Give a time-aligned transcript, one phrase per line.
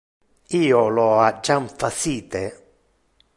[0.59, 2.43] Io lo ha jam facite.